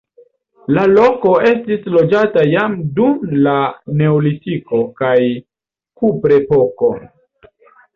[0.77, 3.55] La loko estis loĝata jam dum la
[4.03, 5.17] neolitiko kaj
[6.03, 6.97] kuprepoko.